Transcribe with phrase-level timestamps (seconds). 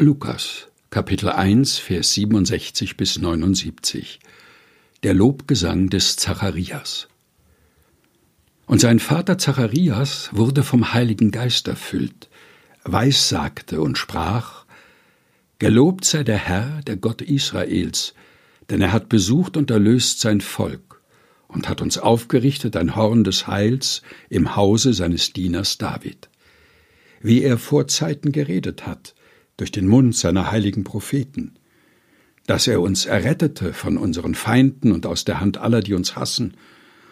[0.00, 4.20] Lukas, Kapitel 1, Vers 67 bis 79.
[5.02, 7.08] Der Lobgesang des Zacharias.
[8.66, 12.28] Und sein Vater Zacharias wurde vom Heiligen Geist erfüllt,
[12.84, 14.66] weissagte und sprach:
[15.58, 18.14] Gelobt sei der Herr, der Gott Israels,
[18.70, 21.02] denn er hat besucht und erlöst sein Volk
[21.48, 26.28] und hat uns aufgerichtet ein Horn des Heils im Hause seines Dieners David.
[27.20, 29.16] Wie er vor Zeiten geredet hat,
[29.58, 31.52] durch den Mund seiner heiligen Propheten,
[32.46, 36.54] dass er uns errettete von unseren Feinden und aus der Hand aller, die uns hassen,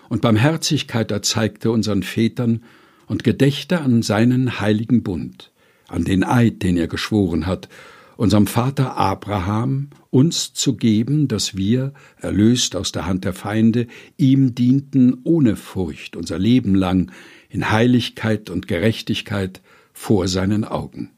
[0.08, 2.62] und Barmherzigkeit erzeigte unseren Vätern
[3.06, 5.52] und gedächte an seinen heiligen Bund,
[5.88, 7.68] an den Eid, den er geschworen hat,
[8.16, 14.54] unserem Vater Abraham, uns zu geben, dass wir, erlöst aus der Hand der Feinde, ihm
[14.54, 17.10] dienten ohne Furcht unser Leben lang
[17.50, 19.60] in Heiligkeit und Gerechtigkeit
[19.92, 21.10] vor seinen Augen.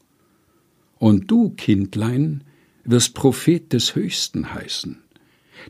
[0.99, 2.43] Und du, Kindlein,
[2.83, 5.01] wirst Prophet des Höchsten heißen,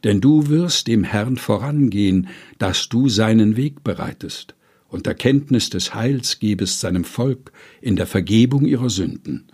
[0.03, 4.55] denn du wirst dem Herrn vorangehen, dass du seinen Weg bereitest
[4.87, 9.45] und Erkenntnis des Heils gebest seinem Volk in der Vergebung ihrer Sünden,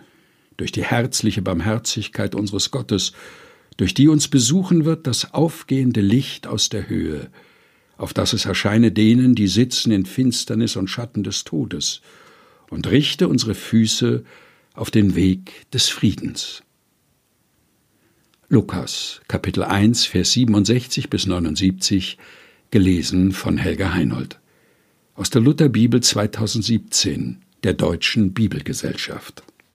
[0.56, 3.12] durch die herzliche Barmherzigkeit unseres Gottes,
[3.76, 7.28] durch die uns besuchen wird das aufgehende Licht aus der Höhe,
[7.98, 12.00] auf das es erscheine denen, die sitzen in Finsternis und Schatten des Todes,
[12.70, 14.24] und richte unsere Füße
[14.76, 16.62] auf den Weg des Friedens.
[18.48, 22.18] Lukas Kapitel 1 Vers 67 bis 79
[22.70, 24.38] gelesen von Helga Heinold
[25.14, 29.42] aus der Lutherbibel 2017 der Deutschen Bibelgesellschaft